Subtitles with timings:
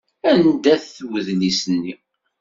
[0.31, 1.93] Anda-t wedlis-nni?